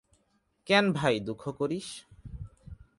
কেন 0.67 0.85
ভাই, 0.93 1.15
দুঃখ 1.19 1.43
করিস? 1.57 1.87